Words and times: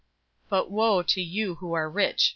006:024 0.45 0.49
"But 0.49 0.71
woe 0.71 1.01
to 1.03 1.21
you 1.21 1.55
who 1.59 1.73
are 1.73 1.87
rich! 1.87 2.29